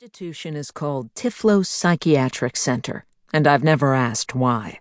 [0.00, 4.78] institution is called Typhlos Psychiatric Center, and I've never asked why.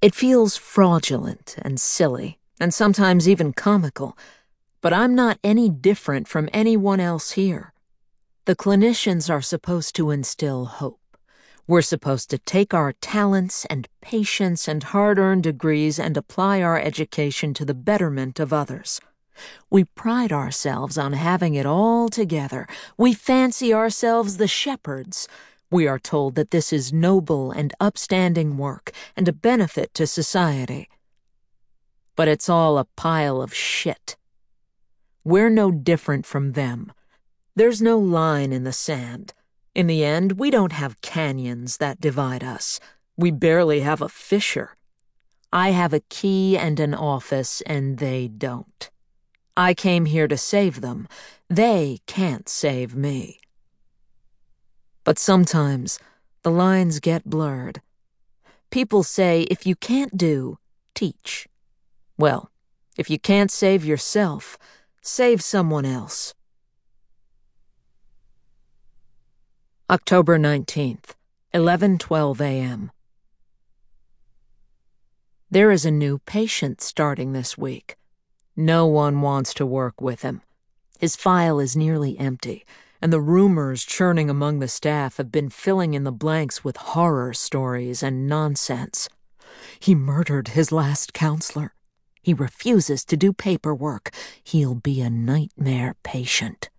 [0.00, 4.18] It feels fraudulent and silly, and sometimes even comical,
[4.80, 7.72] but I'm not any different from anyone else here.
[8.46, 11.16] The clinicians are supposed to instill hope.
[11.68, 16.76] We're supposed to take our talents and patience and hard earned degrees and apply our
[16.76, 19.00] education to the betterment of others.
[19.70, 22.66] We pride ourselves on having it all together.
[22.96, 25.28] We fancy ourselves the shepherds.
[25.70, 30.88] We are told that this is noble and upstanding work and a benefit to society.
[32.14, 34.16] But it's all a pile of shit.
[35.24, 36.92] We're no different from them.
[37.54, 39.34] There's no line in the sand.
[39.74, 42.78] In the end, we don't have canyons that divide us.
[43.16, 44.76] We barely have a fissure.
[45.52, 48.90] I have a key and an office, and they don't.
[49.56, 51.08] I came here to save them.
[51.48, 53.40] They can't save me.
[55.04, 55.98] But sometimes
[56.42, 57.82] the lines get blurred.
[58.70, 60.58] People say if you can't do,
[60.94, 61.48] teach.
[62.16, 62.50] Well,
[62.96, 64.56] if you can't save yourself,
[65.02, 66.34] save someone else.
[69.90, 71.14] October 19th,
[71.52, 72.90] 11:12 a.m.
[75.50, 77.96] There is a new patient starting this week.
[78.56, 80.42] No one wants to work with him.
[80.98, 82.64] His file is nearly empty,
[83.00, 87.32] and the rumors churning among the staff have been filling in the blanks with horror
[87.32, 89.08] stories and nonsense.
[89.80, 91.74] He murdered his last counselor.
[92.22, 94.10] He refuses to do paperwork.
[94.44, 96.70] He'll be a nightmare patient.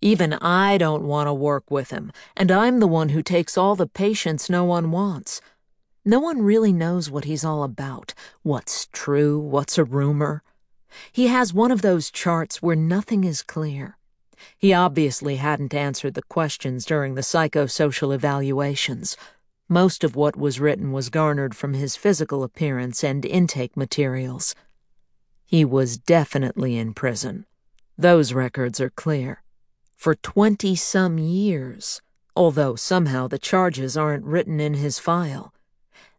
[0.00, 3.76] Even I don't want to work with him, and I'm the one who takes all
[3.76, 5.40] the patients no one wants.
[6.04, 10.42] No one really knows what he's all about, what's true, what's a rumor.
[11.12, 13.96] He has one of those charts where nothing is clear.
[14.58, 19.16] He obviously hadn't answered the questions during the psychosocial evaluations.
[19.68, 24.54] Most of what was written was garnered from his physical appearance and intake materials.
[25.46, 27.46] He was definitely in prison.
[27.96, 29.42] Those records are clear.
[29.96, 32.02] For twenty some years,
[32.36, 35.54] although somehow the charges aren't written in his file.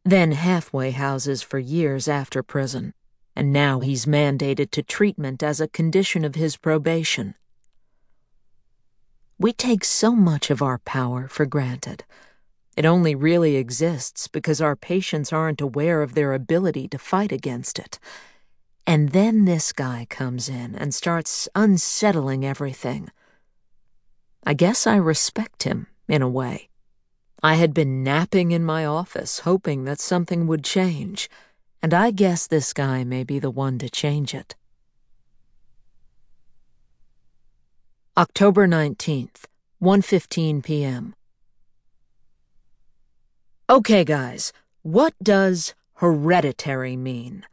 [0.04, 2.94] Then halfway houses for years after prison
[3.36, 7.36] and now he's mandated to treatment as a condition of his probation.
[9.38, 12.06] We take so much of our power for granted.
[12.78, 17.78] It only really exists because our patients aren't aware of their ability to fight against
[17.78, 18.00] it.
[18.88, 23.10] And then this guy comes in and starts unsettling everything.
[24.46, 26.70] I guess I respect him, in a way.
[27.42, 31.30] I had been napping in my office, hoping that something would change
[31.86, 34.56] and I guess this guy may be the one to change it.
[38.18, 39.46] October 19th,
[39.80, 41.14] 1:15 p.m.
[43.70, 44.52] Okay, guys,
[44.82, 47.46] what does hereditary mean?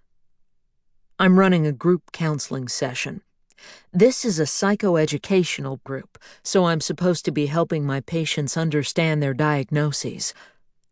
[1.19, 3.21] I'm running a group counseling session.
[3.93, 9.35] This is a psychoeducational group, so I'm supposed to be helping my patients understand their
[9.35, 10.33] diagnoses.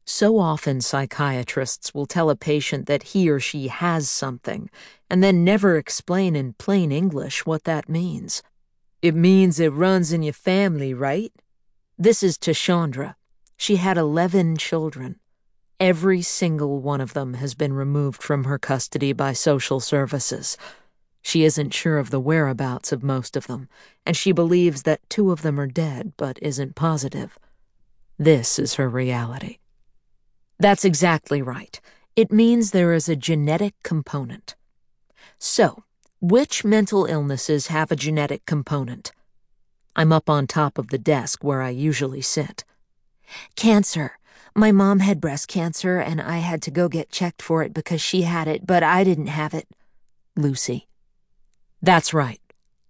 [0.05, 4.71] So often, psychiatrists will tell a patient that he or she has something,
[5.09, 8.43] and then never explain in plain English what that means.
[9.03, 11.33] It means it runs in your family, right?
[11.97, 13.15] This is Tashandra.
[13.56, 15.21] She had 11 children.
[15.78, 20.59] Every single one of them has been removed from her custody by social services.
[21.22, 23.69] She isn't sure of the whereabouts of most of them,
[24.05, 27.39] and she believes that two of them are dead but isn't positive.
[28.19, 29.59] This is her reality.
[30.60, 31.81] That's exactly right.
[32.15, 34.56] It means there is a genetic component.
[35.38, 35.84] So,
[36.21, 39.10] which mental illnesses have a genetic component?
[39.97, 42.65] I'm up on top of the desk where I usually sit.
[43.56, 44.19] Cancer.
[44.54, 48.03] My mom had breast cancer and I had to go get checked for it because
[48.03, 49.66] she had it, but I didn't have it.
[50.37, 50.88] Lucy.
[51.81, 52.41] That's right.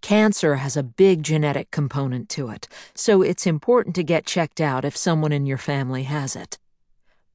[0.01, 2.67] Cancer has a big genetic component to it,
[2.97, 6.59] so it's important to get checked out if someone in your family has it.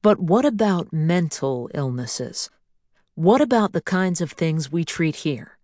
[0.06, 2.48] But what about mental illnesses?
[3.16, 5.58] What about the kinds of things we treat here?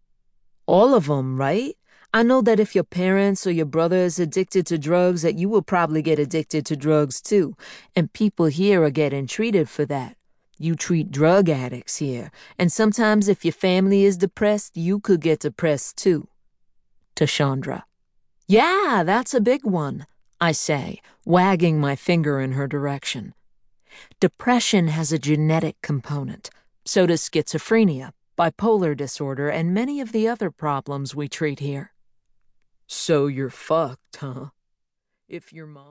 [0.66, 1.76] All of them, right?
[2.12, 5.48] I know that if your parents or your brother is addicted to drugs, that you
[5.48, 7.56] will probably get addicted to drugs too.
[7.94, 10.16] And people here are getting treated for that.
[10.58, 12.32] You treat drug addicts here.
[12.58, 16.26] And sometimes if your family is depressed, you could get depressed too.
[17.14, 17.84] Tashandra.
[18.48, 20.04] Yeah, that's a big one,
[20.40, 23.34] I say, wagging my finger in her direction.
[24.20, 26.50] Depression has a genetic component.
[26.84, 31.92] So does schizophrenia, bipolar disorder, and many of the other problems we treat here.
[32.86, 34.50] So you're fucked, huh?
[35.32, 35.86] if your mom.